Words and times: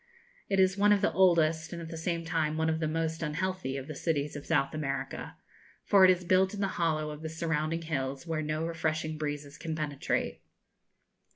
It 0.49 0.59
is 0.59 0.79
one 0.79 0.91
of 0.91 1.01
the 1.01 1.11
oldest, 1.13 1.71
and, 1.71 1.79
at 1.79 1.89
the 1.89 1.95
same 1.95 2.25
time, 2.25 2.57
one 2.57 2.71
of 2.71 2.79
the 2.79 2.87
most 2.87 3.21
unhealthy, 3.21 3.77
of 3.77 3.87
the 3.87 3.93
cities 3.93 4.35
of 4.35 4.47
South 4.47 4.73
America, 4.73 5.35
for 5.85 6.03
it 6.03 6.09
is 6.09 6.23
built 6.23 6.55
in 6.55 6.59
the 6.59 6.69
hollow 6.79 7.11
of 7.11 7.21
the 7.21 7.29
surrounding 7.29 7.83
hills, 7.83 8.25
where 8.25 8.41
no 8.41 8.65
refreshing 8.65 9.19
breezes 9.19 9.59
can 9.59 9.75
penetrate. 9.75 10.41